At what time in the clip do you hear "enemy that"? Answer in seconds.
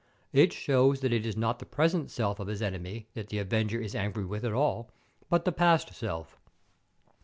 2.63-3.27